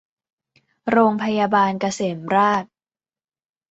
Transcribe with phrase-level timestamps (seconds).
[0.91, 2.71] โรงพยาบาลเกษมราษฎร์